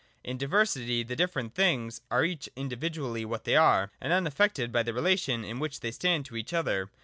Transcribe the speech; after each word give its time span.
In 0.23 0.39
Diversity 0.39 1.03
the 1.03 1.15
dif 1.15 1.31
ferent 1.31 1.53
things 1.53 2.01
are 2.09 2.25
each 2.25 2.49
individually 2.55 3.23
what 3.23 3.43
they 3.43 3.55
are, 3.55 3.91
and 4.01 4.11
unaffected 4.11 4.71
by 4.71 4.81
the 4.81 4.95
relation 4.95 5.43
in 5.45 5.59
which 5.59 5.81
they 5.81 5.91
stand 5.91 6.25
to 6.25 6.35
each 6.35 6.53
other. 6.53 6.89